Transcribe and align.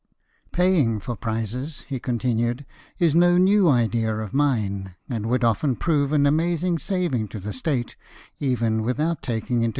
Paying 0.51 1.01
for 1.01 1.15
prizes," 1.15 1.81
he 1.81 1.99
continued," 1.99 2.65
is 2.97 3.13
no 3.13 3.37
new 3.37 3.69
idea 3.69 4.15
of 4.17 4.33
mine, 4.33 4.95
and 5.07 5.27
would 5.29 5.43
often 5.43 5.75
prove 5.75 6.11
an 6.11 6.25
amazing 6.25 6.79
saving 6.79 7.27
to 7.27 7.39
the 7.39 7.53
State, 7.53 7.95
even 8.39 8.81
without 8.81 9.21
taking 9.21 9.21
into 9.21 9.29
156 9.29 9.29
LIFE 9.29 9.43
OF 9.43 9.59
NELSON. 9.59 9.69